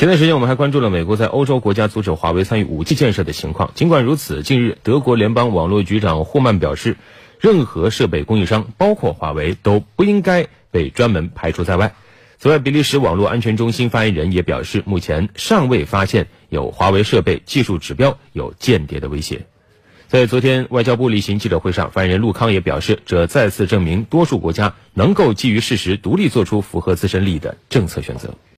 [0.00, 3.72] 前段时间，我们还关注了美国在欧洲国家阻止华为参与五 G 建设的情况。
[3.74, 6.96] 尽管如此，近日德国联邦网络局长霍曼表示，
[7.38, 11.94] 任何设备供应商，包括华为，都不应该被专门排除在外。
[12.38, 19.44] 此外，比利时网络安全中心发言人也表示，目前尚未发现有华为设备技术指标有间谍的威胁。
[20.08, 28.34] 在昨天外交部例行记者会上，发言人陆康也表示，这再次证明多数国家能够基于事实独立做出符合自身利益的政策选择。